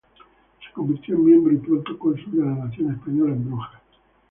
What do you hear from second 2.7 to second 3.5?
española en